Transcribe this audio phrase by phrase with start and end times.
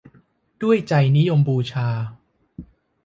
[0.61, 1.87] ด้วยใจนิยมบูชา